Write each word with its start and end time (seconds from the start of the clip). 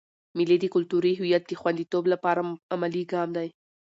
مېلې 0.37 0.57
د 0.59 0.65
کلتوري 0.75 1.13
هویت 1.19 1.43
د 1.47 1.51
خونديتوب 1.59 2.03
له 2.11 2.17
پاره 2.23 2.43
عملي 2.73 3.03
ګام 3.11 3.29
دئ. 3.37 3.47